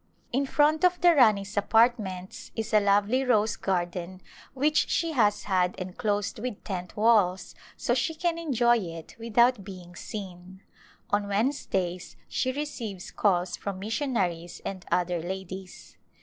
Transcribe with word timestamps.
In 0.33 0.47
front 0.47 0.83
of 0.83 0.99
the 0.99 1.13
Rani's 1.13 1.55
apartments 1.57 2.49
is 2.55 2.73
a 2.73 2.79
lovely 2.79 3.23
rose 3.23 3.55
garden 3.55 4.23
which 4.55 4.89
she 4.89 5.11
has 5.11 5.43
had 5.43 5.75
enclosed 5.75 6.39
with 6.39 6.63
tent 6.63 6.97
walls 6.97 7.53
so 7.77 7.93
she 7.93 8.15
can 8.15 8.39
enjoy 8.39 8.77
it 8.79 9.15
without 9.19 9.63
being 9.63 9.95
seen. 9.95 10.63
On 11.11 11.27
Wednes 11.27 11.69
days 11.69 12.15
she 12.27 12.51
receives 12.51 13.11
calls 13.11 13.55
from 13.55 13.77
missionaries 13.77 14.59
and 14.65 14.87
other 14.91 15.21
ladies. 15.21 15.97